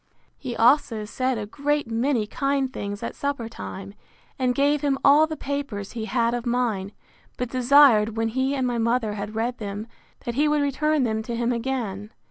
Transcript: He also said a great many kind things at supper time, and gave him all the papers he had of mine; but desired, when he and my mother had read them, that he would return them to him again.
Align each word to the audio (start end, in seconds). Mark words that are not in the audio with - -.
He 0.39 0.55
also 0.55 1.05
said 1.05 1.37
a 1.37 1.45
great 1.45 1.85
many 1.87 2.25
kind 2.25 2.73
things 2.73 3.03
at 3.03 3.13
supper 3.15 3.47
time, 3.47 3.93
and 4.39 4.55
gave 4.55 4.81
him 4.81 4.97
all 5.05 5.27
the 5.27 5.37
papers 5.37 5.91
he 5.91 6.05
had 6.05 6.33
of 6.33 6.43
mine; 6.43 6.91
but 7.37 7.49
desired, 7.49 8.17
when 8.17 8.29
he 8.29 8.55
and 8.55 8.65
my 8.65 8.79
mother 8.79 9.13
had 9.13 9.35
read 9.35 9.59
them, 9.59 9.85
that 10.25 10.33
he 10.33 10.47
would 10.47 10.63
return 10.63 11.03
them 11.03 11.21
to 11.21 11.35
him 11.35 11.51
again. 11.51 12.09